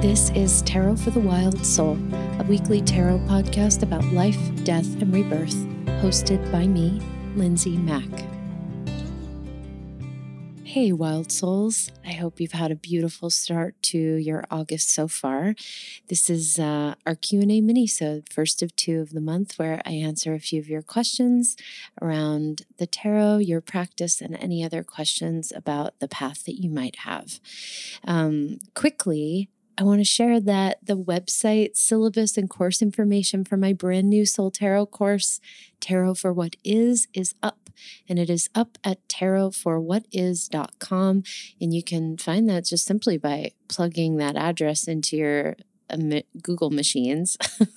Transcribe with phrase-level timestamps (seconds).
[0.00, 1.98] This is Tarot for the Wild Soul,
[2.38, 5.56] a weekly tarot podcast about life, death, and rebirth,
[6.00, 7.02] hosted by me,
[7.34, 8.08] Lindsay Mack.
[10.62, 11.90] Hey, wild souls.
[12.06, 15.56] I hope you've had a beautiful start to your August so far.
[16.06, 19.94] This is uh, our Q&A mini so first of two of the month where I
[19.94, 21.56] answer a few of your questions
[22.00, 26.98] around the tarot, your practice, and any other questions about the path that you might
[27.00, 27.40] have.
[28.04, 33.72] Um, quickly, I want to share that the website, syllabus, and course information for my
[33.72, 35.40] brand new Soul Tarot course,
[35.78, 37.70] Tarot for What Is, is up.
[38.08, 41.22] And it is up at tarotforwhatis.com.
[41.60, 45.54] And you can find that just simply by plugging that address into your
[45.88, 47.38] uh, Google machines.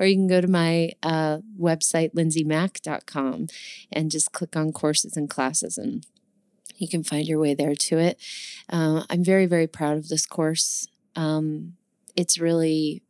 [0.00, 3.48] or you can go to my uh, website, lindsaymack.com,
[3.92, 6.06] and just click on courses and classes and
[6.76, 8.20] you can find your way there to it.
[8.68, 10.88] Uh, I'm very, very proud of this course.
[11.16, 11.76] Um,
[12.16, 13.02] it's really,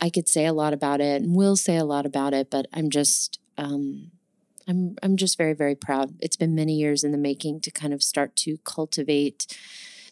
[0.00, 2.66] I could say a lot about it and will say a lot about it, but
[2.72, 4.10] I'm just, um,
[4.68, 6.14] I'm, I'm just very, very proud.
[6.20, 9.46] It's been many years in the making to kind of start to cultivate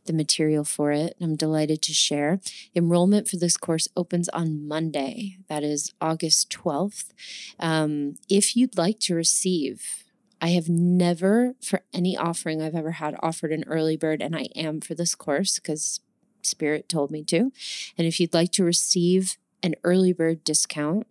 [0.07, 1.17] the material for it.
[1.21, 2.41] I'm delighted to share.
[2.75, 7.11] Enrollment for this course opens on Monday, that is August 12th.
[7.59, 10.05] Um, if you'd like to receive,
[10.41, 14.49] I have never, for any offering I've ever had, offered an early bird, and I
[14.57, 16.01] am for this course because
[16.47, 17.53] Spirit told me to.
[17.97, 21.07] And if you'd like to receive an early bird discount,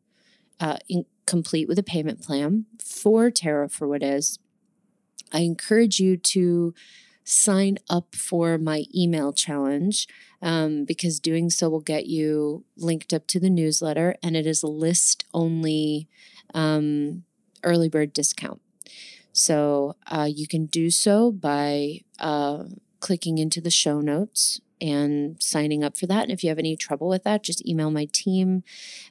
[0.59, 4.39] uh, in, complete with a payment plan for Tarot for what is,
[5.31, 6.73] I encourage you to
[7.23, 10.07] sign up for my email challenge
[10.41, 14.63] um, because doing so will get you linked up to the newsletter and it is
[14.63, 16.07] a list only
[16.55, 17.23] um,
[17.63, 18.59] early bird discount.
[19.31, 22.63] So uh, you can do so by uh,
[22.99, 26.23] clicking into the show notes and signing up for that.
[26.23, 28.63] And if you have any trouble with that, just email my team,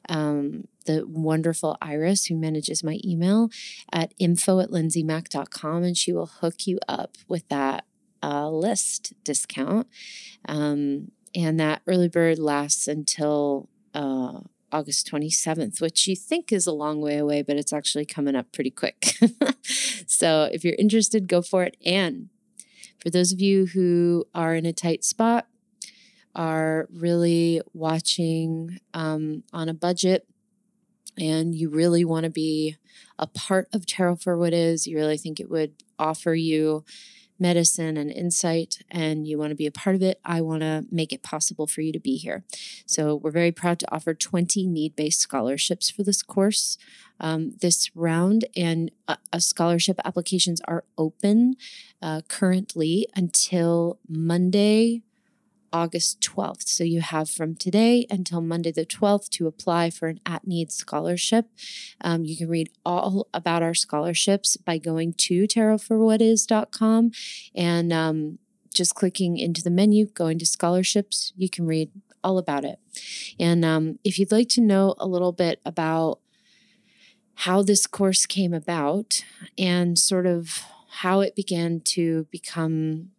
[0.09, 3.51] um, the wonderful Iris, who manages my email,
[3.93, 7.85] at info at lindsaymack.com, and she will hook you up with that
[8.23, 9.87] uh, list discount.
[10.47, 14.41] Um, and that early bird lasts until uh,
[14.73, 18.53] August 27th, which you think is a long way away, but it's actually coming up
[18.53, 19.15] pretty quick.
[20.07, 21.77] so if you're interested, go for it.
[21.85, 22.29] And
[23.01, 25.47] for those of you who are in a tight spot,
[26.39, 30.25] are really watching um, on a budget
[31.19, 32.77] and you really want to be
[33.19, 36.85] a part of Tarot for What Is, you really think it would offer you
[37.41, 40.85] medicine and insight, and you want to be a part of it, I want to
[40.91, 42.45] make it possible for you to be here.
[42.87, 46.79] So, we're very proud to offer 20 need based scholarships for this course
[47.21, 51.57] um, this round, and uh, uh, scholarship applications are open
[52.01, 55.03] uh, currently until Monday,
[55.73, 56.69] August 12th.
[56.69, 60.73] So you have from today until Monday the 12th to apply for an at need
[60.73, 61.47] scholarship.
[62.01, 67.13] Um, you can read all about our scholarships by going to tarotforwhatis.com
[67.55, 68.39] and um,
[68.75, 71.33] just clicking into the menu, going to scholarships.
[71.37, 71.91] You can read
[72.23, 72.79] all about it.
[73.39, 76.21] And um, if you'd like to know a little bit about
[77.35, 79.25] how this course came about
[79.57, 83.11] and sort of how it began to become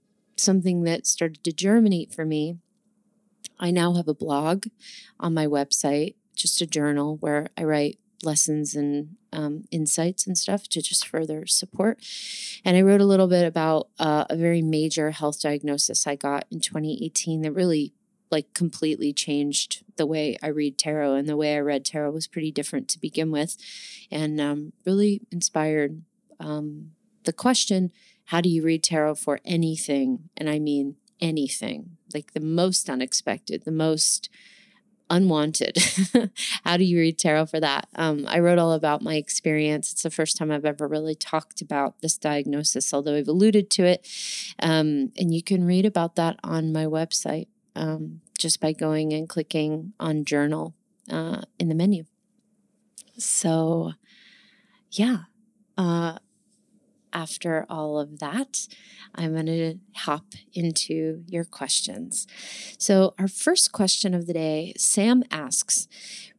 [0.42, 2.58] something that started to germinate for me.
[3.60, 4.68] I now have a blog
[5.20, 10.68] on my website, just a journal where I write lessons and um, insights and stuff
[10.70, 12.00] to just further support.
[12.66, 16.46] And I wrote a little bit about uh, a very major health diagnosis I got
[16.52, 17.94] in 2018 that really
[18.32, 22.28] like completely changed the way I read tarot and the way I read tarot was
[22.28, 23.58] pretty different to begin with
[24.12, 26.04] and um, really inspired
[26.40, 26.92] um,
[27.24, 27.92] the question
[28.30, 30.30] how do you read tarot for anything?
[30.38, 34.30] And I mean anything, like the most unexpected, the most
[35.10, 35.80] unwanted.
[36.64, 37.88] How do you read tarot for that?
[37.96, 39.92] Um, I wrote all about my experience.
[39.92, 43.84] It's the first time I've ever really talked about this diagnosis, although I've alluded to
[43.86, 44.08] it.
[44.62, 49.28] Um, and you can read about that on my website um, just by going and
[49.28, 50.75] clicking on journal
[51.10, 52.04] uh, in the menu.
[53.18, 53.94] So,
[54.92, 55.22] yeah.
[55.75, 56.20] Uh,
[57.19, 58.68] after all of that,
[59.13, 62.25] I'm going to hop into your questions.
[62.77, 65.88] So, our first question of the day Sam asks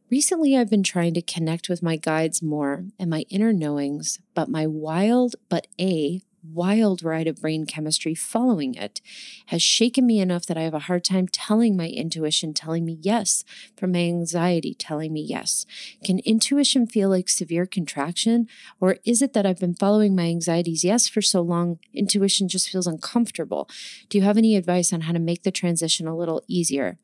[0.09, 4.49] Recently, I've been trying to connect with my guides more and my inner knowings, but
[4.49, 9.01] my wild but A wild ride of brain chemistry following it
[9.47, 12.97] has shaken me enough that I have a hard time telling my intuition, telling me
[13.01, 13.43] yes,
[13.75, 15.65] from my anxiety telling me yes.
[16.03, 18.47] Can intuition feel like severe contraction?
[18.79, 22.69] Or is it that I've been following my anxieties yes for so long, intuition just
[22.69, 23.69] feels uncomfortable?
[24.09, 26.97] Do you have any advice on how to make the transition a little easier?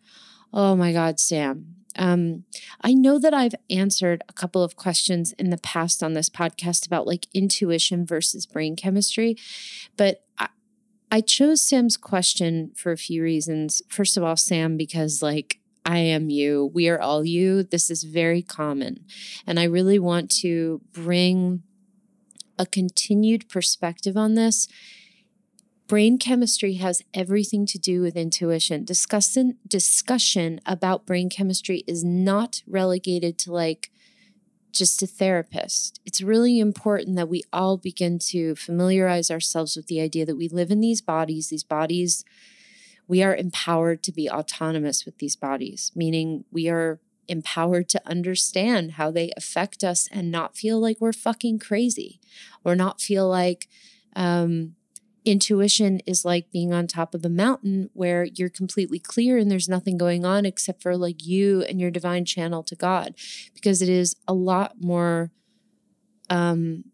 [0.54, 1.76] Oh my God, Sam.
[1.98, 2.44] Um,
[2.82, 6.86] I know that I've answered a couple of questions in the past on this podcast
[6.86, 9.38] about like intuition versus brain chemistry,
[9.96, 10.50] but I,
[11.12, 13.82] I chose Sam's question for a few reasons.
[13.90, 17.64] First of all, Sam, because like I am you, we are all you.
[17.64, 19.06] This is very common.
[19.48, 21.64] And I really want to bring
[22.60, 24.68] a continued perspective on this
[25.88, 28.84] brain chemistry has everything to do with intuition.
[28.84, 33.90] Discussion discussion about brain chemistry is not relegated to like
[34.72, 36.00] just a therapist.
[36.06, 40.50] It's really important that we all begin to familiarize ourselves with the idea that we
[40.50, 41.48] live in these bodies.
[41.48, 42.24] These bodies,
[43.08, 48.94] we are empowered to be autonomous with these bodies, meaning we are empowered to understand
[48.94, 52.20] how they affect us and not feel like we're fucking crazy
[52.64, 53.68] or not feel like
[54.16, 54.76] um,
[55.28, 59.68] intuition is like being on top of a mountain where you're completely clear and there's
[59.68, 63.14] nothing going on except for like you and your divine channel to God
[63.54, 65.32] because it is a lot more
[66.30, 66.86] um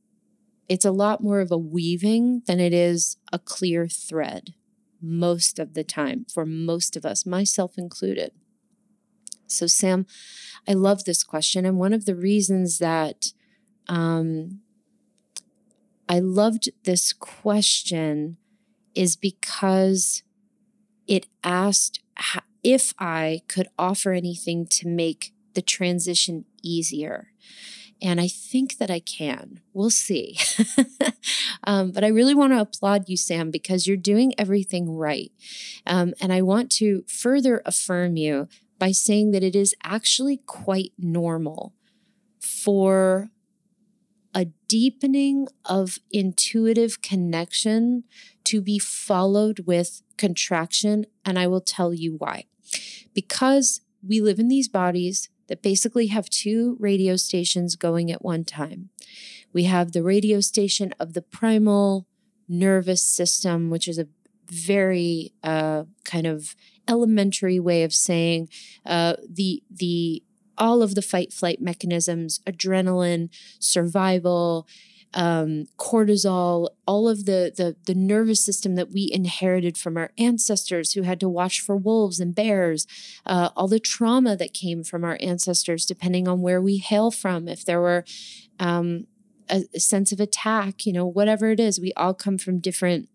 [0.68, 4.56] it's a lot more of a weaving than it is a clear thread
[5.02, 8.32] most of the time for most of us myself included.
[9.48, 10.08] So sam
[10.68, 13.34] i love this question and one of the reasons that
[13.88, 14.63] um
[16.08, 18.38] I loved this question
[18.96, 20.24] is because
[21.08, 22.00] it asked
[22.64, 27.30] if I could offer anything to make the transition easier.
[28.02, 29.62] And I think that I can.
[29.74, 30.38] We'll see.
[31.64, 35.32] um, but I really want to applaud you, Sam, because you're doing everything right.
[35.86, 40.92] Um, and I want to further affirm you by saying that it is actually quite
[40.98, 41.74] normal
[42.42, 43.30] for
[44.34, 48.04] a deepening of intuitive connection
[48.46, 51.06] to be followed with contraction.
[51.24, 52.46] And I will tell you why.
[53.14, 58.44] Because we live in these bodies that basically have two radio stations going at one
[58.44, 58.90] time.
[59.52, 62.08] We have the radio station of the primal
[62.48, 64.08] nervous system, which is a
[64.50, 66.56] very uh, kind of
[66.88, 68.50] elementary way of saying
[68.86, 70.24] uh, the the
[70.58, 73.30] all of the fight flight mechanisms, adrenaline,
[73.60, 74.68] survival,
[75.14, 80.94] um, cortisol, all of the, the the nervous system that we inherited from our ancestors
[80.94, 82.88] who had to watch for wolves and bears,
[83.26, 87.48] uh, all the trauma that came from our ancestors, depending on where we hail from.
[87.48, 88.06] If there were
[88.60, 89.08] um,
[89.50, 93.10] a, a sense of attack, you know, whatever it is, we all come from different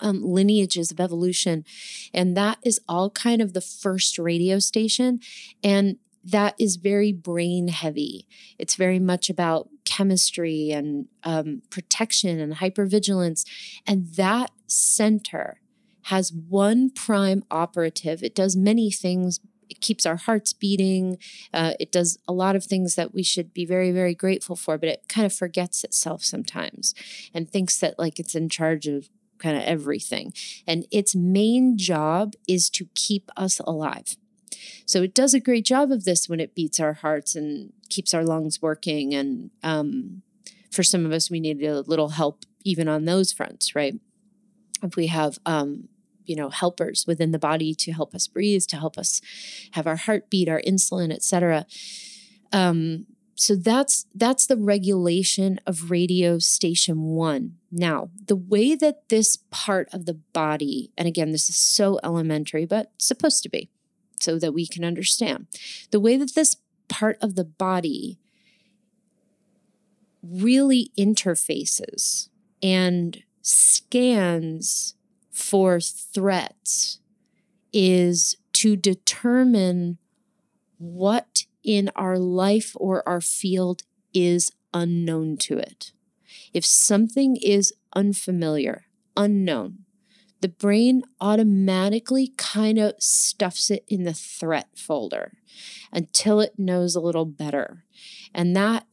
[0.00, 1.64] um, lineages of evolution.
[2.12, 5.20] And that is all kind of the first radio station.
[5.62, 5.96] And
[6.26, 8.26] that is very brain heavy.
[8.58, 13.44] It's very much about chemistry and um, protection and hypervigilance.
[13.86, 15.60] And that center
[16.04, 18.22] has one prime operative.
[18.22, 19.40] It does many things.
[19.68, 21.18] It keeps our hearts beating.
[21.54, 24.78] Uh, it does a lot of things that we should be very, very grateful for,
[24.78, 26.94] but it kind of forgets itself sometimes
[27.32, 29.08] and thinks that like it's in charge of
[29.38, 30.32] kind of everything.
[30.66, 34.16] And its main job is to keep us alive.
[34.84, 38.14] So it does a great job of this when it beats our hearts and keeps
[38.14, 39.14] our lungs working.
[39.14, 40.22] And um,
[40.70, 43.94] for some of us, we need a little help even on those fronts, right?
[44.82, 45.88] If we have, um,
[46.24, 49.20] you know, helpers within the body to help us breathe, to help us
[49.72, 51.66] have our heartbeat, our insulin, etc.
[52.52, 53.06] Um,
[53.36, 59.88] so that's that's the regulation of radio station 1 now the way that this part
[59.92, 63.70] of the body and again this is so elementary but supposed to be
[64.20, 65.46] so that we can understand.
[65.90, 66.56] The way that this
[66.88, 68.18] part of the body
[70.22, 72.28] really interfaces
[72.62, 74.94] and scans
[75.30, 77.00] for threats
[77.72, 79.98] is to determine
[80.78, 83.82] what in our life or our field
[84.14, 85.92] is unknown to it.
[86.52, 89.85] If something is unfamiliar, unknown,
[90.40, 95.32] the brain automatically kind of stuffs it in the threat folder
[95.92, 97.84] until it knows a little better.
[98.34, 98.86] And that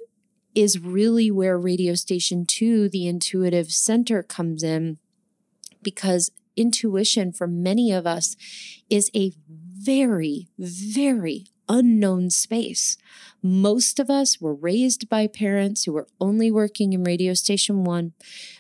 [0.56, 4.98] is really where radio station 2 the intuitive center comes in
[5.82, 8.36] because intuition for many of us
[8.90, 12.98] is a very very unknown space.
[13.42, 18.14] Most of us were raised by parents who were only working in radio station one.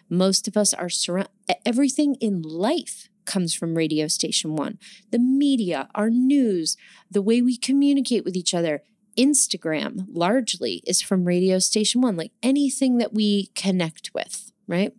[0.09, 1.31] Most of us are surrounded,
[1.65, 4.77] everything in life comes from radio station one.
[5.11, 6.75] The media, our news,
[7.09, 8.83] the way we communicate with each other,
[9.17, 14.93] Instagram largely is from radio station one, like anything that we connect with, right?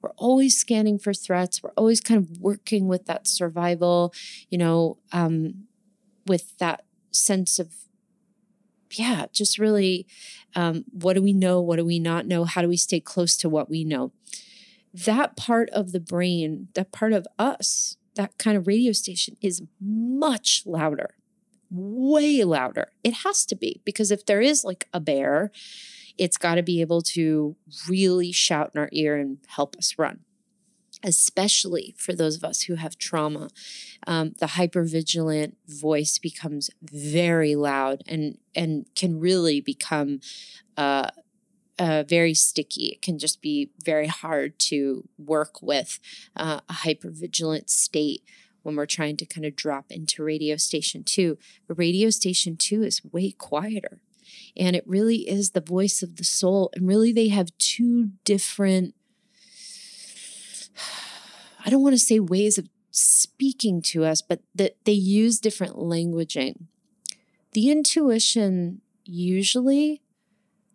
[0.00, 1.62] We're always scanning for threats.
[1.62, 4.12] We're always kind of working with that survival,
[4.50, 5.64] you know, um,
[6.26, 7.74] with that sense of
[8.98, 10.06] yeah, just really
[10.54, 11.60] um, what do we know?
[11.60, 12.44] What do we not know?
[12.44, 14.12] How do we stay close to what we know?
[14.92, 19.62] That part of the brain, that part of us, that kind of radio station is
[19.80, 21.14] much louder,
[21.70, 22.92] way louder.
[23.02, 25.50] It has to be because if there is like a bear,
[26.18, 27.56] it's got to be able to
[27.88, 30.20] really shout in our ear and help us run
[31.02, 33.50] especially for those of us who have trauma,
[34.06, 40.20] um, the hypervigilant voice becomes very loud and and can really become
[40.76, 41.08] uh,
[41.78, 42.86] uh, very sticky.
[42.86, 45.98] It can just be very hard to work with
[46.36, 48.22] uh, a hypervigilant state
[48.62, 51.38] when we're trying to kind of drop into radio station two.
[51.66, 54.00] But radio station two is way quieter.
[54.56, 56.70] And it really is the voice of the soul.
[56.74, 58.94] And really, they have two different
[61.64, 65.76] I don't want to say ways of speaking to us, but that they use different
[65.76, 66.66] languaging.
[67.52, 70.02] The intuition usually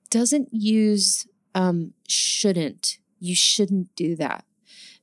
[0.10, 3.00] doesn't use um, shouldn't.
[3.20, 4.46] You shouldn't do that.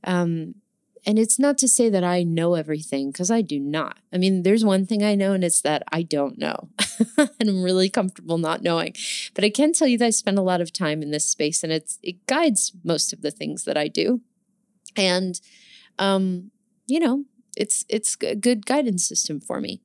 [0.04, 0.56] Um,
[1.06, 3.98] and it's not to say that I know everything because I do not.
[4.12, 6.70] I mean, there's one thing I know, and it's that I don't know.
[7.18, 8.94] and I'm really comfortable not knowing.
[9.34, 11.62] But I can tell you that I spend a lot of time in this space
[11.62, 14.22] and it's it guides most of the things that I do.
[14.96, 15.40] And
[15.98, 16.50] um,
[16.86, 17.24] you know,
[17.56, 19.80] it's it's a good guidance system for me.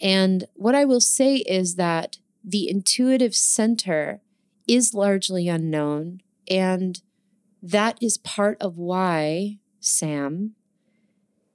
[0.00, 4.20] And what I will say is that the intuitive center
[4.66, 7.00] is largely unknown and
[7.62, 10.54] that is part of why Sam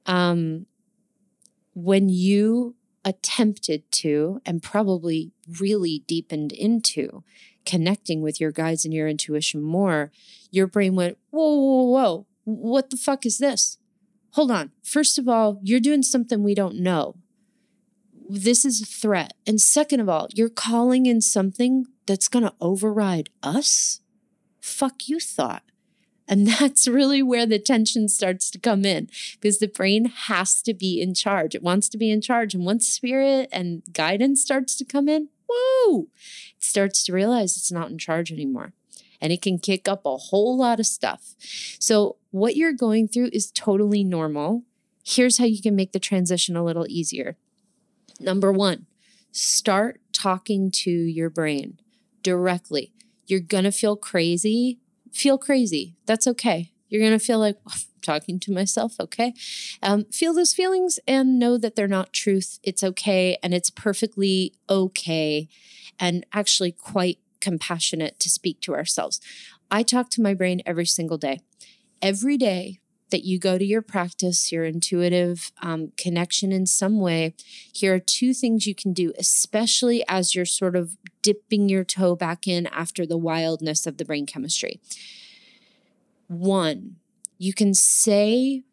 [0.05, 0.65] um
[1.73, 2.75] when you
[3.05, 7.23] attempted to and probably really deepened into
[7.65, 10.11] connecting with your guides and your intuition more,
[10.51, 13.77] your brain went, whoa, whoa, whoa, what the fuck is this?
[14.31, 14.71] Hold on.
[14.81, 17.15] First of all, you're doing something we don't know.
[18.29, 19.33] This is a threat.
[19.45, 23.99] And second of all, you're calling in something that's going to override us?
[24.61, 25.63] Fuck you thought.
[26.25, 30.73] And that's really where the tension starts to come in because the brain has to
[30.73, 31.53] be in charge.
[31.53, 32.53] It wants to be in charge.
[32.53, 36.07] And once spirit and guidance starts to come in, woo,
[36.55, 38.71] it starts to realize it's not in charge anymore
[39.19, 41.35] and it can kick up a whole lot of stuff.
[41.79, 44.63] So, what you're going through is totally normal.
[45.03, 47.37] Here's how you can make the transition a little easier.
[48.19, 48.85] Number one,
[49.31, 51.79] start talking to your brain
[52.23, 52.93] directly.
[53.25, 54.79] You're going to feel crazy.
[55.11, 55.95] Feel crazy.
[56.05, 56.71] That's okay.
[56.89, 58.95] You're going to feel like, well, I'm talking to myself.
[58.99, 59.33] Okay.
[59.81, 62.59] Um, feel those feelings and know that they're not truth.
[62.63, 63.37] It's okay.
[63.43, 65.47] And it's perfectly okay
[65.99, 69.19] and actually quite compassionate to speak to ourselves.
[69.69, 71.41] I talk to my brain every single day.
[72.01, 72.79] Every day
[73.09, 77.33] that you go to your practice, your intuitive um, connection in some way,
[77.73, 82.15] here are two things you can do, especially as you're sort of dipping your toe
[82.15, 84.79] back in after the wildness of the brain chemistry.
[86.27, 86.97] One,
[87.37, 88.63] you can say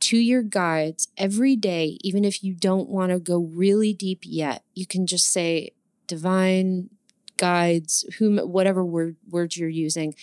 [0.00, 4.64] to your guides every day, even if you don't want to go really deep yet,
[4.74, 5.70] you can just say,
[6.06, 6.90] Divine
[7.36, 10.14] guides, whom whatever word words you're using,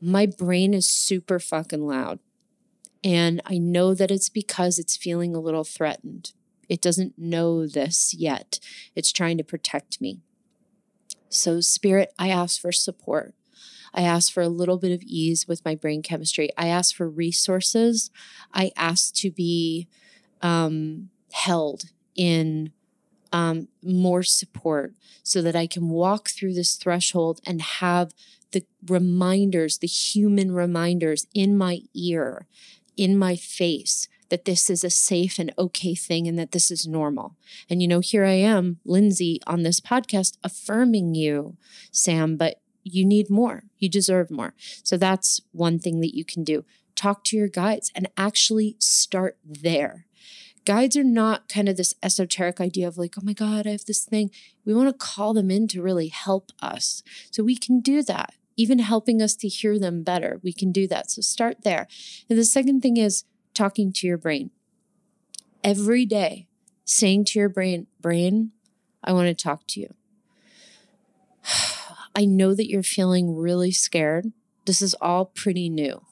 [0.00, 2.18] my brain is super fucking loud.
[3.02, 6.32] And I know that it's because it's feeling a little threatened.
[6.68, 8.58] It doesn't know this yet.
[8.94, 10.20] It's trying to protect me.
[11.28, 13.34] So, Spirit, I ask for support.
[13.92, 16.50] I ask for a little bit of ease with my brain chemistry.
[16.56, 18.10] I ask for resources.
[18.52, 19.88] I ask to be
[20.42, 21.84] um, held
[22.16, 22.72] in
[23.34, 28.12] um, more support so that I can walk through this threshold and have
[28.52, 32.46] the reminders, the human reminders in my ear,
[32.96, 36.86] in my face, that this is a safe and okay thing and that this is
[36.86, 37.36] normal.
[37.68, 41.56] And, you know, here I am, Lindsay, on this podcast affirming you,
[41.90, 43.64] Sam, but you need more.
[43.78, 44.54] You deserve more.
[44.84, 46.64] So that's one thing that you can do.
[46.94, 50.06] Talk to your guides and actually start there
[50.64, 53.84] guides are not kind of this esoteric idea of like, oh my God, I have
[53.84, 54.30] this thing.
[54.64, 57.02] We want to call them in to really help us.
[57.30, 60.40] So we can do that, even helping us to hear them better.
[60.42, 61.10] We can do that.
[61.10, 61.86] So start there.
[62.28, 64.50] And the second thing is talking to your brain.
[65.62, 66.48] Every day,
[66.84, 68.52] saying to your brain, brain,
[69.02, 69.94] I want to talk to you.
[72.14, 74.32] I know that you're feeling really scared.
[74.66, 76.02] This is all pretty new.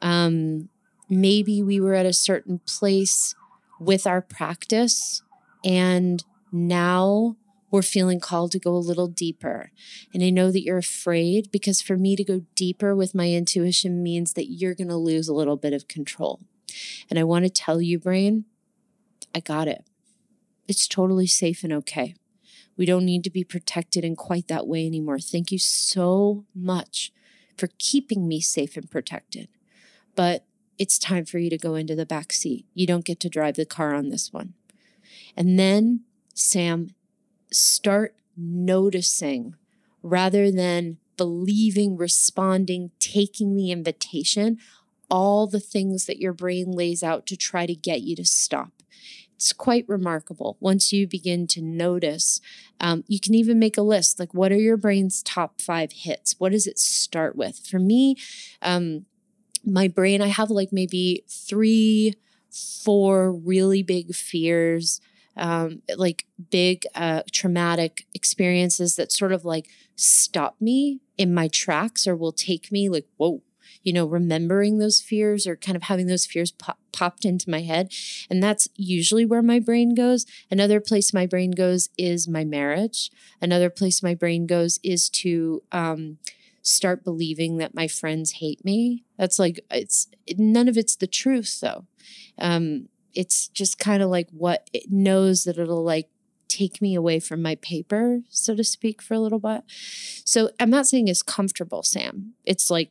[0.00, 0.68] Um,
[1.08, 3.34] maybe we were at a certain place
[3.80, 5.22] with our practice.
[5.64, 7.36] And now
[7.70, 9.70] we're feeling called to go a little deeper.
[10.14, 14.02] And I know that you're afraid because for me to go deeper with my intuition
[14.02, 16.40] means that you're going to lose a little bit of control.
[17.10, 18.44] And I want to tell you, brain,
[19.34, 19.84] I got it.
[20.66, 22.14] It's totally safe and okay.
[22.76, 25.18] We don't need to be protected in quite that way anymore.
[25.18, 27.12] Thank you so much
[27.56, 29.48] for keeping me safe and protected.
[30.14, 30.46] But
[30.78, 32.66] it's time for you to go into the back seat.
[32.74, 34.54] You don't get to drive the car on this one.
[35.36, 36.00] And then,
[36.34, 36.94] Sam,
[37.52, 39.54] start noticing
[40.02, 44.58] rather than believing, responding, taking the invitation,
[45.10, 48.70] all the things that your brain lays out to try to get you to stop.
[49.34, 50.56] It's quite remarkable.
[50.58, 52.40] Once you begin to notice,
[52.80, 56.34] um, you can even make a list like, what are your brain's top five hits?
[56.38, 57.58] What does it start with?
[57.58, 58.16] For me,
[58.62, 59.06] um,
[59.64, 62.14] my brain, I have like maybe three,
[62.50, 65.00] four really big fears
[65.38, 72.06] um, like big uh, traumatic experiences that sort of like stop me in my tracks
[72.06, 73.40] or will take me like, whoa,
[73.84, 77.60] you know, remembering those fears or kind of having those fears pop, popped into my
[77.62, 77.92] head.
[78.28, 80.26] And that's usually where my brain goes.
[80.50, 83.10] Another place my brain goes is my marriage.
[83.40, 86.18] Another place my brain goes is to, um,
[86.62, 89.04] start believing that my friends hate me.
[89.16, 91.86] That's like it's none of it's the truth though.
[92.38, 96.08] Um, it's just kind of like what it knows that it'll like
[96.48, 99.62] take me away from my paper, so to speak, for a little bit.
[100.24, 102.34] So I'm not saying it's comfortable, Sam.
[102.44, 102.90] It's like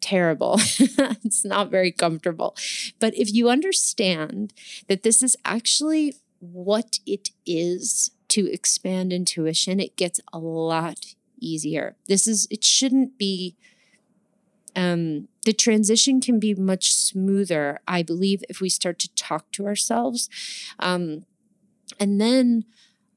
[0.00, 0.54] terrible.
[0.58, 2.56] it's not very comfortable.
[2.98, 4.52] But if you understand
[4.88, 11.96] that this is actually what it is to expand intuition, it gets a lot easier.
[12.08, 13.56] This is, it shouldn't be
[14.76, 19.66] um, the transition can be much smoother, I believe, if we start to talk to
[19.66, 20.28] ourselves.
[20.78, 21.24] Um,
[21.98, 22.64] and then,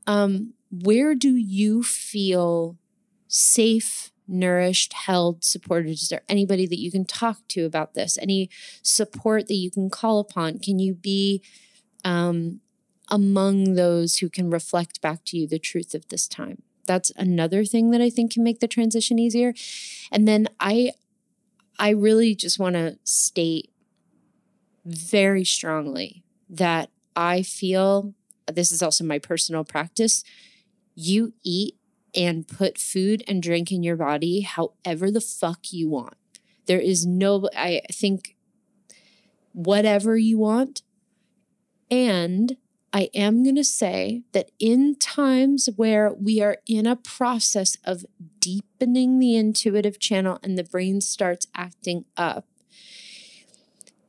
[0.08, 2.77] um, where do you feel
[3.27, 5.92] safe, nourished, held, supported?
[5.92, 8.18] Is there anybody that you can talk to about this?
[8.18, 8.50] Any
[8.82, 10.60] support that you can call upon?
[10.60, 11.44] Can you be
[12.03, 12.62] um,
[13.10, 16.63] among those who can reflect back to you the truth of this time?
[16.86, 19.54] That's another thing that I think can make the transition easier.
[20.12, 20.91] And then I
[21.80, 23.72] I really just want to state
[24.86, 28.13] very strongly that I feel
[28.52, 30.24] this is also my personal practice.
[30.96, 31.76] You eat
[32.15, 36.15] and put food and drink in your body however the fuck you want.
[36.65, 38.36] There is no, I think,
[39.54, 40.84] whatever you want.
[41.89, 42.58] And
[42.95, 48.06] I am going to say that in times where we are in a process of
[48.39, 52.45] deepening the intuitive channel and the brain starts acting up,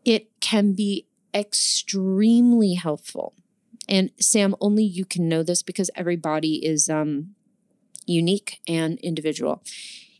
[0.04, 3.32] it can be extremely helpful.
[3.88, 7.34] And Sam, only you can know this because every body is um,
[8.06, 9.62] unique and individual.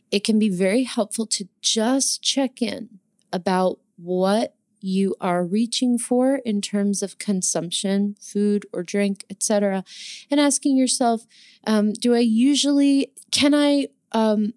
[0.09, 2.99] It can be very helpful to just check in
[3.31, 4.54] about what
[4.85, 9.83] you are reaching for in terms of consumption, food or drink, etc.,
[10.29, 11.25] and asking yourself,
[11.65, 14.53] um, do I usually can I um,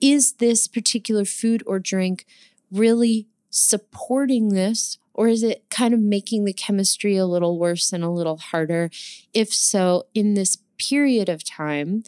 [0.00, 2.26] is this particular food or drink
[2.70, 4.98] really supporting this?
[5.14, 8.90] Or is it kind of making the chemistry a little worse and a little harder?
[9.32, 12.02] If so, in this period of time,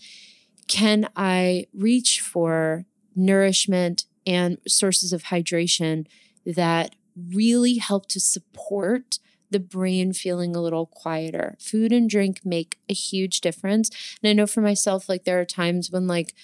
[0.66, 2.85] can I reach for
[3.16, 6.07] nourishment and sources of hydration
[6.44, 6.94] that
[7.33, 9.18] really help to support
[9.50, 11.57] the brain feeling a little quieter.
[11.59, 13.90] Food and drink make a huge difference.
[14.22, 16.35] And I know for myself, like there are times when like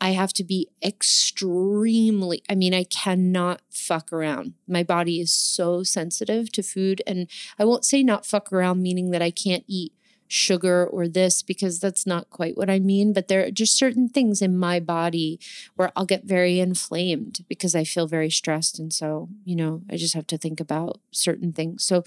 [0.00, 4.54] I have to be extremely, I mean, I cannot fuck around.
[4.68, 7.02] My body is so sensitive to food.
[7.06, 9.92] And I won't say not fuck around, meaning that I can't eat
[10.28, 13.12] sugar or this because that's not quite what I mean.
[13.12, 15.38] But there are just certain things in my body
[15.76, 18.78] where I'll get very inflamed because I feel very stressed.
[18.78, 21.84] And so, you know, I just have to think about certain things.
[21.84, 22.04] So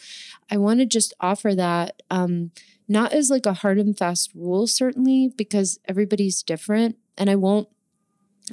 [0.52, 2.02] I want to just offer that.
[2.10, 2.52] Um,
[2.88, 6.96] not as like a hard and fast rule, certainly, because everybody's different.
[7.18, 7.68] And I won't,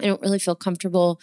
[0.00, 1.20] I don't really feel comfortable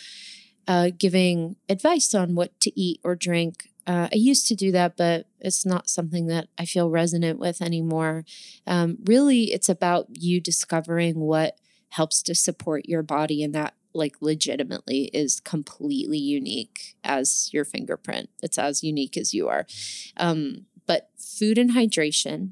[0.67, 4.95] uh, giving advice on what to eat or drink uh, I used to do that,
[4.95, 8.23] but it's not something that I feel resonant with anymore.
[8.65, 11.57] Um, really, it's about you discovering what
[11.89, 18.29] helps to support your body, and that, like, legitimately is completely unique as your fingerprint.
[18.41, 19.67] It's as unique as you are.
[20.15, 22.51] Um, but food and hydration,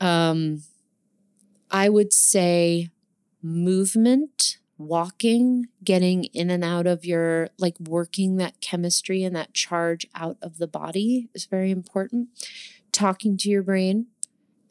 [0.00, 0.62] um,
[1.68, 2.90] I would say
[3.42, 10.06] movement walking, getting in and out of your, like working that chemistry and that charge
[10.14, 12.28] out of the body is very important.
[12.92, 14.06] Talking to your brain,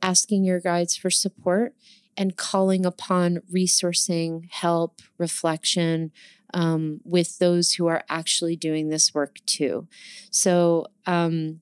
[0.01, 1.75] asking your guides for support,
[2.15, 6.11] and calling upon resourcing, help, reflection
[6.53, 9.87] um, with those who are actually doing this work too.
[10.31, 11.59] So, um,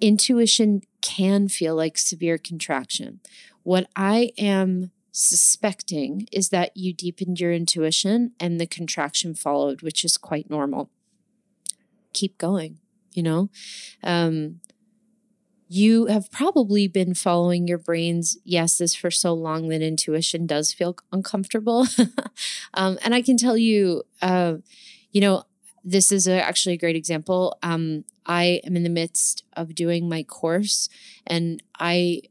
[0.00, 3.20] intuition can feel like severe contraction.
[3.62, 10.04] What I am suspecting is that you deepened your intuition and the contraction followed, which
[10.04, 10.90] is quite normal.
[12.12, 12.80] Keep going,
[13.14, 13.48] you know?
[14.04, 14.60] Um,
[15.68, 20.96] you have probably been following your brain's yeses for so long that intuition does feel
[21.10, 21.86] uncomfortable.
[22.74, 24.56] um, and I can tell you, uh,
[25.12, 25.44] you know,
[25.82, 27.56] this is a, actually a great example.
[27.62, 30.90] Um, I am in the midst of doing my course,
[31.26, 32.22] and I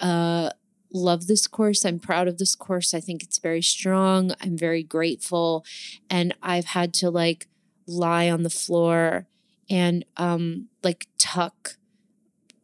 [0.00, 0.50] uh,
[0.92, 1.84] love this course.
[1.84, 2.94] I'm proud of this course.
[2.94, 4.32] I think it's very strong.
[4.40, 5.64] I'm very grateful,
[6.08, 7.46] and I've had to like
[7.86, 9.26] lie on the floor
[9.68, 11.76] and um, like tuck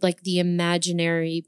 [0.02, 1.44] like the imaginary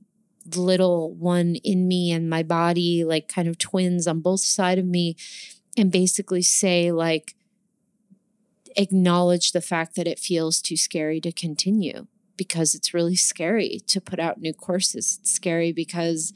[0.54, 4.87] little one in me and my body, like kind of twins on both side of
[4.87, 5.16] me,
[5.76, 7.34] and basically say like
[8.76, 14.00] acknowledge the fact that it feels too scary to continue because it's really scary to
[14.00, 15.18] put out new courses.
[15.20, 16.32] It's scary because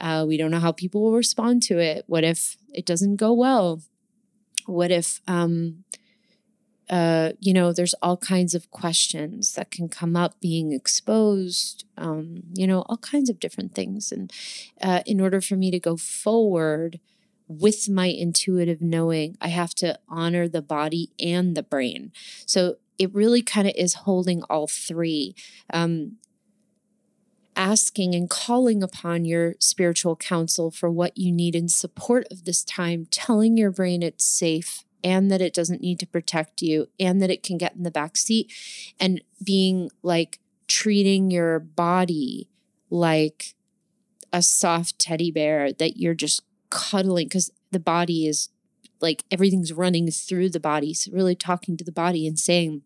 [0.00, 2.04] uh, we don't know how people will respond to it.
[2.06, 3.80] What if it doesn't go well?
[4.66, 5.84] What if, um,
[6.90, 12.42] uh, you know, there's all kinds of questions that can come up being exposed, um,
[12.54, 14.12] you know, all kinds of different things.
[14.12, 14.32] And
[14.80, 17.00] uh, in order for me to go forward,
[17.48, 22.12] with my intuitive knowing, I have to honor the body and the brain.
[22.44, 25.34] So it really kind of is holding all three.
[25.72, 26.16] Um,
[27.58, 32.62] asking and calling upon your spiritual counsel for what you need in support of this
[32.62, 37.22] time, telling your brain it's safe and that it doesn't need to protect you and
[37.22, 38.52] that it can get in the back seat
[39.00, 42.48] and being like treating your body
[42.90, 43.54] like
[44.32, 48.50] a soft teddy bear that you're just cuddling because the body is
[49.00, 50.94] like everything's running through the body.
[50.94, 52.82] So, really talking to the body and saying,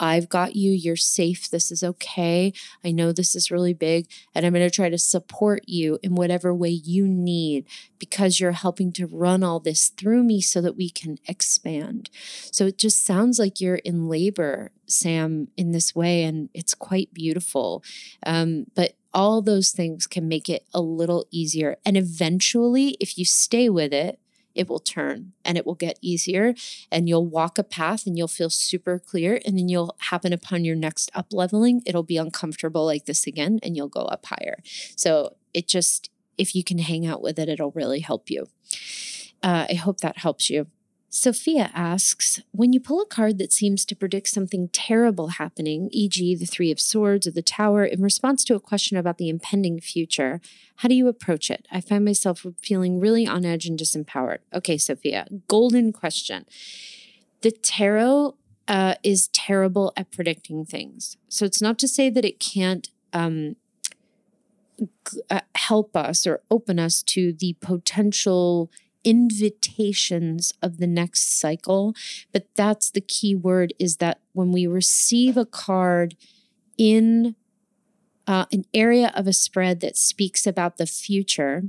[0.00, 0.72] I've got you.
[0.72, 1.50] You're safe.
[1.50, 2.54] This is okay.
[2.82, 6.14] I know this is really big, and I'm going to try to support you in
[6.14, 7.66] whatever way you need
[7.98, 12.08] because you're helping to run all this through me so that we can expand.
[12.50, 17.12] So it just sounds like you're in labor, Sam, in this way, and it's quite
[17.12, 17.84] beautiful.
[18.24, 21.76] Um, but all those things can make it a little easier.
[21.84, 24.18] And eventually, if you stay with it,
[24.54, 26.54] it will turn and it will get easier
[26.90, 30.64] and you'll walk a path and you'll feel super clear and then you'll happen upon
[30.64, 34.58] your next up leveling it'll be uncomfortable like this again and you'll go up higher.
[34.96, 38.46] So it just if you can hang out with it it'll really help you.
[39.42, 40.66] Uh, i hope that helps you
[41.12, 46.36] Sophia asks When you pull a card that seems to predict something terrible happening, e.g.,
[46.36, 49.80] the Three of Swords or the Tower, in response to a question about the impending
[49.80, 50.40] future,
[50.76, 51.66] how do you approach it?
[51.70, 54.38] I find myself feeling really on edge and disempowered.
[54.54, 56.46] Okay, Sophia, golden question.
[57.40, 58.36] The tarot
[58.68, 61.16] uh, is terrible at predicting things.
[61.28, 63.56] So it's not to say that it can't um,
[65.28, 68.70] uh, help us or open us to the potential
[69.04, 71.94] invitations of the next cycle.
[72.32, 76.16] But that's the key word is that when we receive a card
[76.76, 77.34] in
[78.26, 81.64] uh, an area of a spread that speaks about the future,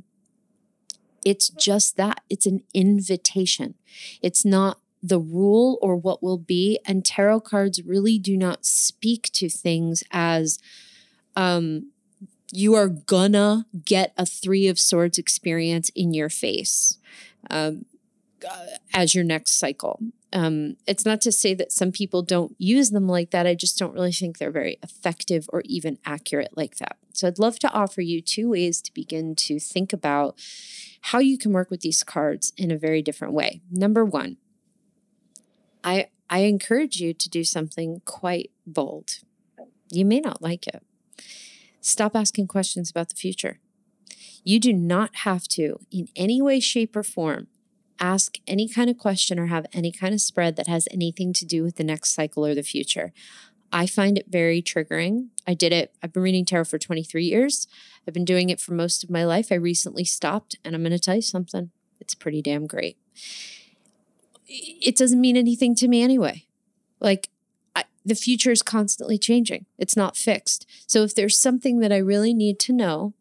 [1.24, 3.76] it's just that it's an invitation.
[4.22, 6.80] It's not the rule or what will be.
[6.86, 10.60] And tarot cards really do not speak to things as
[11.36, 11.92] um,
[12.52, 16.98] you are gonna get a three of swords experience in your face
[17.50, 17.86] um,
[18.50, 20.00] uh, as your next cycle.
[20.34, 23.46] Um, it's not to say that some people don't use them like that.
[23.46, 26.98] I just don't really think they're very effective or even accurate like that.
[27.14, 30.40] So I'd love to offer you two ways to begin to think about
[31.02, 33.62] how you can work with these cards in a very different way.
[33.70, 34.38] Number one,
[35.84, 39.20] I I encourage you to do something quite bold.
[39.90, 40.82] You may not like it.
[41.82, 43.60] Stop asking questions about the future.
[44.44, 47.48] You do not have to, in any way, shape, or form,
[48.00, 51.46] ask any kind of question or have any kind of spread that has anything to
[51.46, 53.14] do with the next cycle or the future.
[53.72, 55.30] I find it very triggering.
[55.48, 57.68] I did it, I've been reading tarot for 23 years.
[58.08, 59.52] I've been doing it for most of my life.
[59.52, 61.72] I recently stopped, and I'm going to tell you something.
[62.00, 62.98] It's pretty damn great.
[64.48, 66.46] It doesn't mean anything to me anyway.
[67.00, 67.30] Like,
[68.04, 70.66] the future is constantly changing, it's not fixed.
[70.88, 73.14] So, if there's something that I really need to know,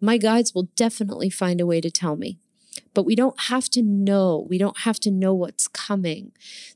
[0.00, 2.38] my guides will definitely find a way to tell me.
[2.94, 4.46] But we don't have to know.
[4.48, 6.32] We don't have to know what's coming.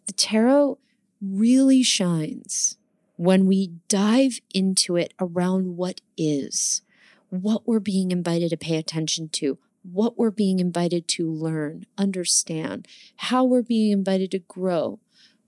[0.07, 0.79] The tarot
[1.21, 2.77] really shines
[3.17, 6.83] when we dive into it around what is,
[7.31, 12.89] what we're being invited to pay attention to, what we're being invited to learn, understand,
[13.17, 14.99] how we're being invited to grow,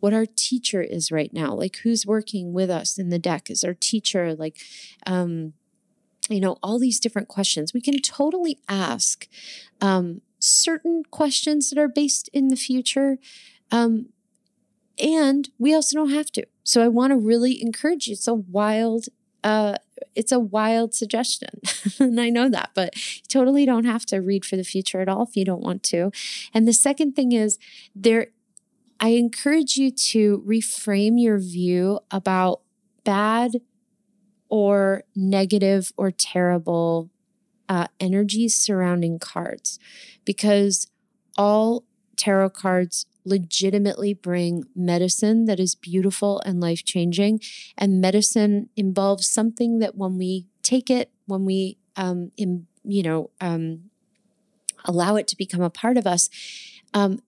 [0.04, 3.48] what our teacher is right now, like who's working with us in the deck.
[3.48, 4.58] Is our teacher like,
[5.06, 5.54] um,
[6.28, 7.72] you know, all these different questions.
[7.72, 9.26] We can totally ask
[9.80, 13.16] um, certain questions that are based in the future.
[13.70, 14.10] Um,
[14.98, 16.44] and we also don't have to.
[16.64, 18.12] So I want to really encourage you.
[18.12, 19.06] It's a wild
[19.42, 19.76] uh,
[20.14, 21.60] it's a wild suggestion.
[21.98, 25.08] and I know that, but you totally don't have to read for the future at
[25.08, 26.10] all if you don't want to.
[26.52, 27.58] And the second thing is
[27.94, 28.28] there
[29.04, 32.62] I encourage you to reframe your view about
[33.04, 33.60] bad
[34.48, 37.10] or negative or terrible
[37.68, 39.78] uh, energies surrounding cards
[40.24, 40.90] because
[41.36, 41.84] all
[42.16, 47.40] tarot cards legitimately bring medicine that is beautiful and life changing.
[47.76, 53.28] And medicine involves something that when we take it, when we, um, in, you know,
[53.38, 53.90] um,
[54.86, 56.30] allow it to become a part of us,
[56.94, 57.20] um,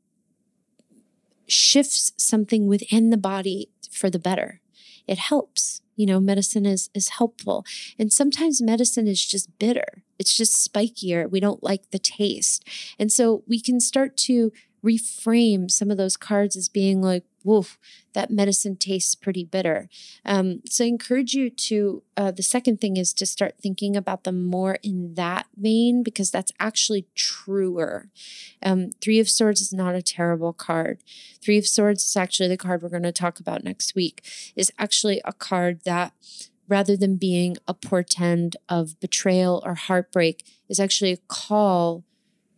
[1.46, 4.60] shifts something within the body for the better.
[5.06, 5.80] It helps.
[5.96, 7.64] You know, medicine is is helpful.
[7.98, 10.04] And sometimes medicine is just bitter.
[10.18, 11.30] It's just spikier.
[11.30, 12.68] We don't like the taste.
[12.98, 14.52] And so we can start to
[14.84, 17.78] reframe some of those cards as being like, woof,
[18.12, 19.88] that medicine tastes pretty bitter.
[20.24, 24.24] Um, so I encourage you to, uh, the second thing is to start thinking about
[24.24, 28.10] them more in that vein because that's actually truer.
[28.62, 30.98] Um, Three of Swords is not a terrible card.
[31.40, 34.22] Three of Swords is actually the card we're going to talk about next week,
[34.56, 36.12] is actually a card that
[36.68, 42.02] rather than being a portend of betrayal or heartbreak, is actually a call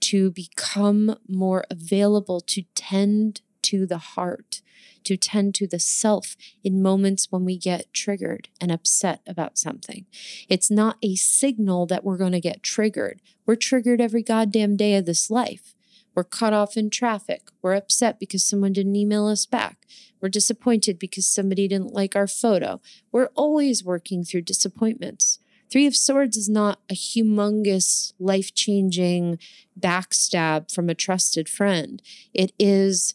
[0.00, 4.60] to become more available to tend to the heart,
[5.04, 10.06] to tend to the self in moments when we get triggered and upset about something.
[10.48, 13.20] It's not a signal that we're going to get triggered.
[13.46, 15.74] We're triggered every goddamn day of this life.
[16.14, 17.48] We're cut off in traffic.
[17.62, 19.86] We're upset because someone didn't email us back.
[20.20, 22.80] We're disappointed because somebody didn't like our photo.
[23.12, 25.38] We're always working through disappointments.
[25.70, 29.38] Three of Swords is not a humongous, life changing
[29.78, 32.02] backstab from a trusted friend.
[32.32, 33.14] It is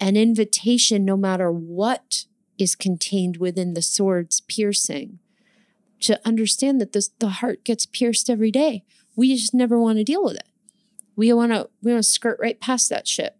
[0.00, 2.24] an invitation, no matter what
[2.58, 5.18] is contained within the sword's piercing,
[6.00, 8.84] to understand that this, the heart gets pierced every day.
[9.16, 10.48] We just never want to deal with it.
[11.16, 13.36] We want to we want to skirt right past that shit.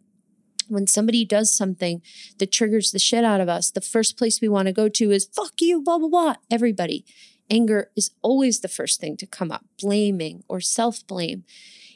[0.67, 2.03] When somebody does something
[2.39, 5.11] that triggers the shit out of us, the first place we want to go to
[5.13, 6.35] is fuck you, blah blah blah.
[6.51, 7.05] Everybody.
[7.51, 11.45] Anger is always the first thing to come up, blaming or self blame.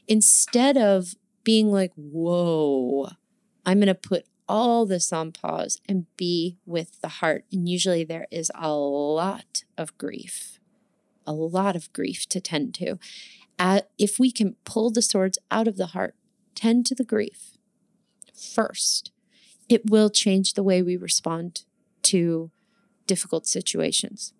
[0.06, 3.10] Instead of being like, whoa,
[3.66, 7.46] I'm going to put all this on pause and be with the heart.
[7.50, 10.60] And usually there is a lot of grief,
[11.26, 12.98] a lot of grief to tend to.
[13.58, 16.14] Uh, if we can pull the swords out of the heart,
[16.54, 17.56] tend to the grief
[18.34, 19.10] first,
[19.70, 21.64] it will change the way we respond
[22.02, 22.50] to
[23.06, 24.34] difficult situations.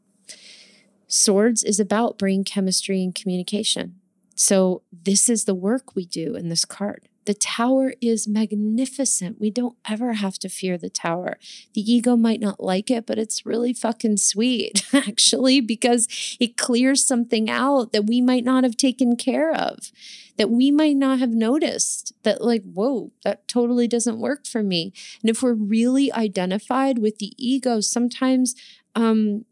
[1.07, 3.95] Swords is about brain chemistry and communication.
[4.35, 7.09] So, this is the work we do in this card.
[7.25, 9.41] The tower is magnificent.
[9.41, 11.39] We don't ever have to fear the tower.
[11.75, 17.07] The ego might not like it, but it's really fucking sweet, actually, because it clears
[17.07, 19.93] something out that we might not have taken care of,
[20.37, 22.13] that we might not have noticed.
[22.25, 24.93] That, like, whoa, that totally doesn't work for me.
[25.23, 28.55] And if we're really identified with the ego, sometimes
[28.95, 29.45] um,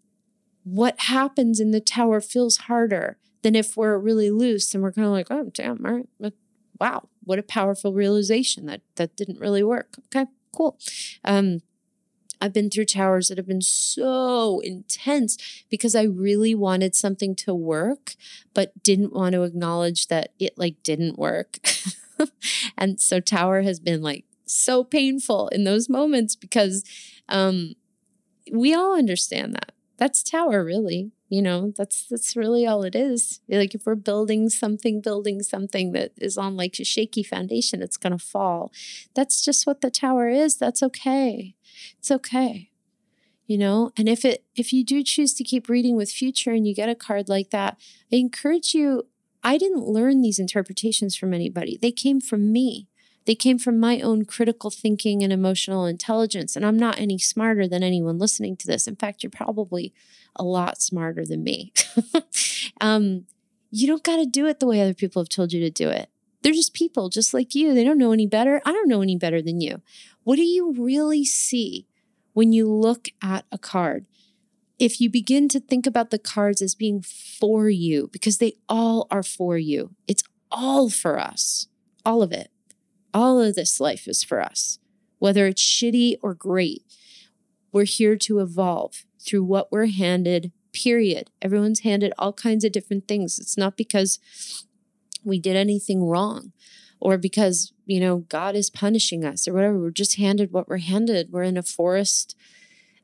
[0.64, 5.06] what happens in the tower feels harder than if we're really loose and we're kind
[5.06, 6.32] of like, oh, damn, all right,
[6.80, 9.94] wow, what a powerful realization that that didn't really work.
[10.06, 10.76] Okay, cool.
[11.24, 11.60] Um,
[12.40, 15.38] I've been through towers that have been so intense
[15.70, 18.16] because I really wanted something to work,
[18.52, 21.60] but didn't want to acknowledge that it like didn't work.
[22.76, 26.82] and so tower has been like so painful in those moments because
[27.28, 27.74] um,
[28.52, 33.40] we all understand that that's tower really you know that's that's really all it is.
[33.48, 37.96] Like if we're building something building something that is on like a shaky foundation it's
[37.96, 38.70] going to fall.
[39.14, 40.56] That's just what the tower is.
[40.56, 41.54] That's okay.
[41.98, 42.70] It's okay
[43.50, 43.90] you know?
[43.96, 46.88] And if it if you do choose to keep reading with future and you get
[46.88, 47.78] a card like that
[48.12, 49.08] i encourage you
[49.42, 51.76] i didn't learn these interpretations from anybody.
[51.80, 52.86] They came from me
[53.26, 56.56] they came from my own critical thinking and emotional intelligence.
[56.56, 58.86] And I'm not any smarter than anyone listening to this.
[58.86, 59.92] In fact, you're probably
[60.36, 61.72] a lot smarter than me.
[62.80, 63.26] um,
[63.70, 65.88] you don't got to do it the way other people have told you to do
[65.88, 66.08] it.
[66.42, 67.74] They're just people just like you.
[67.74, 68.62] They don't know any better.
[68.64, 69.82] I don't know any better than you.
[70.24, 71.86] What do you really see
[72.32, 74.06] when you look at a card?
[74.78, 79.06] If you begin to think about the cards as being for you, because they all
[79.10, 81.68] are for you, it's all for us,
[82.06, 82.50] all of it
[83.12, 84.78] all of this life is for us.
[85.20, 86.82] whether it's shitty or great.
[87.72, 91.30] We're here to evolve through what we're handed, period.
[91.40, 93.38] Everyone's handed all kinds of different things.
[93.38, 94.18] It's not because
[95.22, 96.52] we did anything wrong
[96.98, 99.78] or because, you know, God is punishing us or whatever.
[99.78, 101.30] We're just handed what we're handed.
[101.30, 102.34] We're in a forest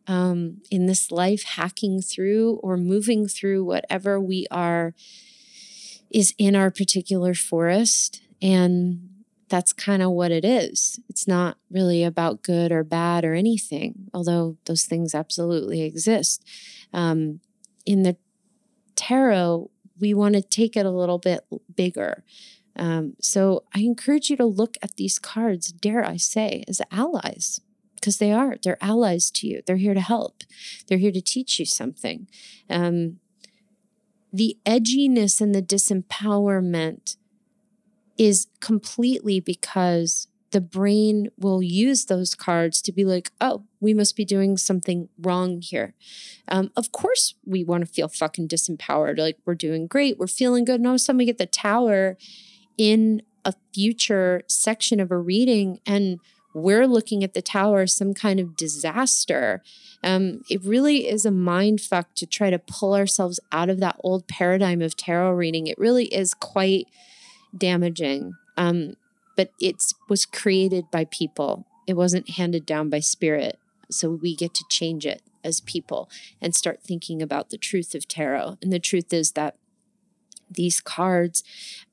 [0.08, 4.94] um, in this life, hacking through or moving through whatever we are
[6.10, 8.22] is in our particular forest.
[8.40, 9.10] And
[9.48, 10.98] that's kind of what it is.
[11.08, 16.44] It's not really about good or bad or anything, although those things absolutely exist.
[16.92, 17.40] Um,
[17.84, 18.16] in the
[18.96, 22.24] tarot, we want to take it a little bit bigger.
[22.74, 27.60] Um, so I encourage you to look at these cards, dare I say, as allies,
[27.94, 28.56] because they are.
[28.62, 29.62] They're allies to you.
[29.66, 30.42] They're here to help.
[30.86, 32.28] They're here to teach you something.
[32.68, 33.20] Um,
[34.32, 37.16] the edginess and the disempowerment
[38.18, 44.16] is completely because the brain will use those cards to be like, oh, we must
[44.16, 45.94] be doing something wrong here.
[46.48, 49.18] Um, of course, we want to feel fucking disempowered.
[49.18, 50.76] Like we're doing great, we're feeling good.
[50.76, 52.16] And all of a sudden, we get the tower
[52.78, 56.20] in a future section of a reading, and
[56.54, 59.62] we're looking at the tower as some kind of disaster.
[60.02, 63.96] Um, it really is a mind fuck to try to pull ourselves out of that
[64.02, 65.66] old paradigm of tarot reading.
[65.66, 66.88] It really is quite
[67.58, 68.34] damaging.
[68.56, 68.96] Um,
[69.36, 71.66] but it was created by people.
[71.86, 73.58] It wasn't handed down by spirit.
[73.90, 78.08] So we get to change it as people and start thinking about the truth of
[78.08, 78.58] tarot.
[78.60, 79.56] And the truth is that
[80.50, 81.42] these cards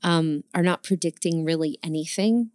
[0.02, 2.52] um, are not predicting really anything.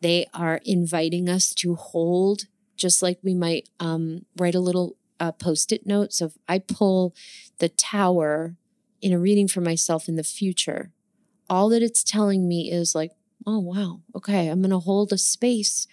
[0.00, 5.32] They are inviting us to hold, just like we might um, write a little uh,
[5.32, 6.12] post it note.
[6.12, 7.14] So if I pull
[7.58, 8.56] the tower
[9.00, 10.90] in a reading for myself in the future,
[11.48, 13.12] all that it's telling me is like,
[13.46, 15.86] oh, wow, okay, I'm going to hold a space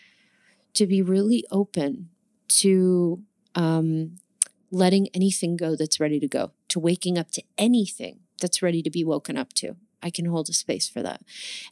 [0.74, 2.10] to be really open
[2.48, 3.22] to
[3.56, 4.18] um,
[4.72, 8.90] letting anything go that's ready to go, to waking up to anything that's ready to
[8.90, 9.76] be woken up to.
[10.02, 11.22] I can hold a space for that.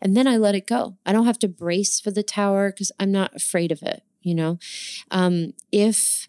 [0.02, 0.98] And then I let it go.
[1.06, 4.36] I don't have to brace for the tower because I'm not afraid of it, you
[4.36, 4.60] know?
[5.10, 6.28] Um, if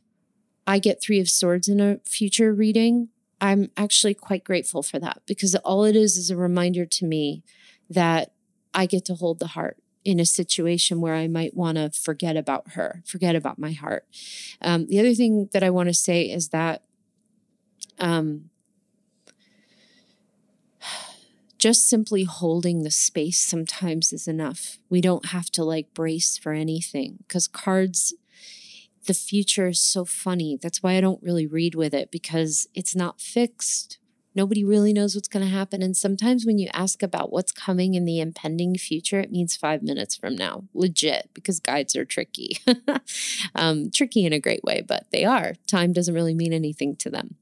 [0.67, 3.09] I get Three of Swords in a future reading,
[3.41, 7.43] I'm actually quite grateful for that because all it is is a reminder to me
[7.89, 8.33] that
[8.75, 12.37] I get to hold the heart in a situation where I might want to forget
[12.37, 14.07] about her, forget about my heart.
[14.63, 16.83] Um, the other thing that I want to say is that
[17.99, 18.51] um,
[21.59, 24.79] just simply holding the space sometimes is enough.
[24.89, 28.15] We don't have to like brace for anything because cards
[29.07, 30.59] the future is so funny.
[30.61, 33.99] That's why I don't really read with it because it's not fixed.
[34.35, 35.83] Nobody really knows what's going to happen.
[35.83, 39.83] And sometimes when you ask about what's coming in the impending future, it means five
[39.83, 42.59] minutes from now, legit, because guides are tricky.
[43.57, 45.55] um, tricky in a great way, but they are.
[45.67, 47.37] Time doesn't really mean anything to them.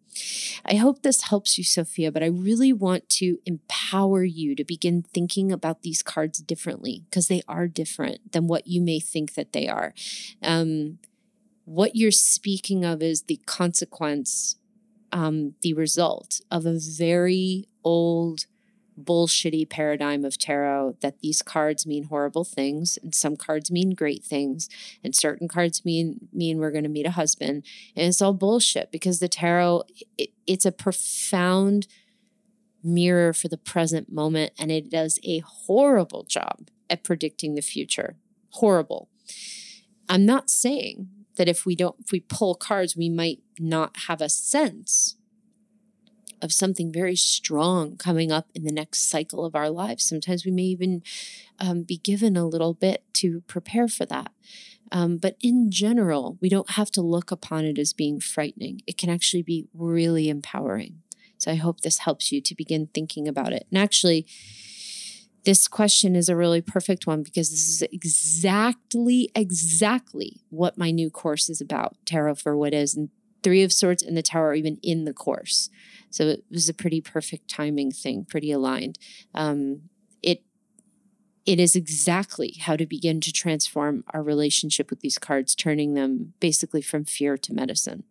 [0.64, 5.02] I hope this helps you, Sophia, but I really want to empower you to begin
[5.02, 9.52] thinking about these cards differently because they are different than what you may think that
[9.52, 9.94] they are.
[10.42, 10.98] Um,
[11.68, 14.56] what you're speaking of is the consequence,
[15.12, 18.46] um, the result of a very old,
[18.98, 24.24] bullshitty paradigm of tarot that these cards mean horrible things and some cards mean great
[24.24, 24.68] things
[25.04, 27.64] and certain cards mean mean we're going to meet a husband.
[27.94, 29.82] And it's all bullshit because the tarot
[30.16, 31.86] it, it's a profound
[32.82, 38.16] mirror for the present moment and it does a horrible job at predicting the future.
[38.52, 39.10] Horrible.
[40.08, 44.20] I'm not saying that if we don't if we pull cards we might not have
[44.20, 45.16] a sense
[46.42, 50.08] of something very strong coming up in the next cycle of our lives.
[50.08, 51.02] Sometimes we may even
[51.58, 54.32] um, be given a little bit to prepare for that.
[54.90, 58.82] Um, but in general we don't have to look upon it as being frightening.
[58.86, 61.02] It can actually be really empowering.
[61.36, 63.66] So i hope this helps you to begin thinking about it.
[63.70, 64.26] And actually
[65.48, 71.08] this question is a really perfect one because this is exactly, exactly what my new
[71.08, 72.94] course is about Tarot for What Is.
[72.94, 73.08] And
[73.42, 75.70] Three of Swords and the Tower are even in the course.
[76.10, 78.98] So it was a pretty perfect timing thing, pretty aligned.
[79.34, 79.88] Um,
[80.22, 80.42] it
[81.46, 86.34] it is exactly how to begin to transform our relationship with these cards, turning them
[86.40, 88.04] basically from fear to medicine.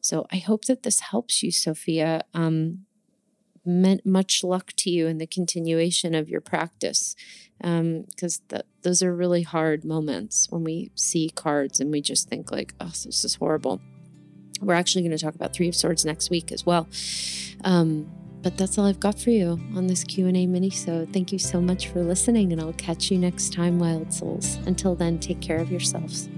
[0.00, 2.22] So I hope that this helps you, Sophia.
[2.34, 2.86] Um,
[3.64, 7.16] Meant much luck to you in the continuation of your practice
[7.58, 12.50] because um, those are really hard moments when we see cards and we just think
[12.50, 13.80] like oh this is horrible.
[14.60, 16.88] We're actually going to talk about three of swords next week as well.
[17.64, 18.10] Um,
[18.42, 21.62] but that's all i've got for you on this q&a mini so thank you so
[21.62, 24.56] much for listening and i'll catch you next time wild souls.
[24.66, 26.28] Until then take care of yourselves.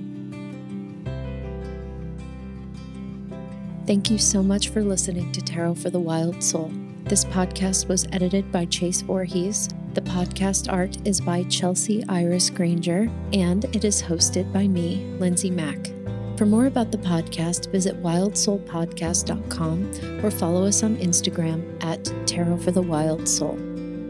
[3.86, 6.72] Thank you so much for listening to Tarot for the Wild Soul.
[7.08, 9.68] This podcast was edited by Chase Voorhees.
[9.94, 15.52] The podcast art is by Chelsea Iris Granger, and it is hosted by me, Lindsay
[15.52, 15.92] Mack.
[16.36, 22.72] For more about the podcast, visit wildsoulpodcast.com or follow us on Instagram at Tarot for
[22.72, 23.56] the Wild Soul.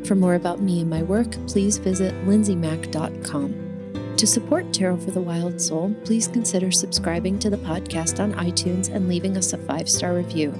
[0.06, 4.14] For more about me and my work, please visit lindsaymack.com.
[4.16, 8.90] To support Tarot for the Wild Soul, please consider subscribing to the podcast on iTunes
[8.90, 10.54] and leaving us a five star review.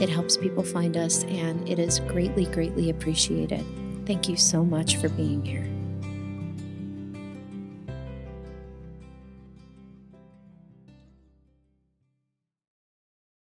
[0.00, 3.64] It helps people find us and it is greatly, greatly appreciated.
[4.06, 5.77] Thank you so much for being here.